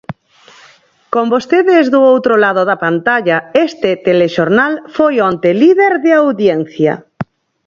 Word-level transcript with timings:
Con 1.13 1.25
vostedes 1.33 1.85
do 1.93 1.99
outro 2.13 2.33
lado 2.43 2.61
da 2.69 2.77
pantalla, 2.85 3.37
este 3.67 3.89
telexornal 4.07 4.73
foi 4.95 5.13
onte 5.29 5.49
líder 5.61 5.93
de 6.03 6.11
audiencia. 6.23 6.93